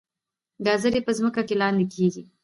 ګازرې 0.65 1.01
په 1.05 1.11
ځمکه 1.17 1.41
کې 1.47 1.55
لاندې 1.61 1.85
کیږي 1.93 2.23